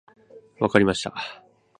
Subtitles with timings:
[0.57, 1.43] 分かりました。